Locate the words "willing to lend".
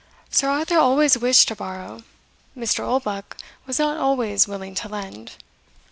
4.47-5.33